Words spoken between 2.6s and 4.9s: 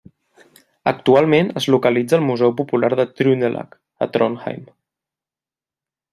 Popular de Trøndelag, a Trondheim.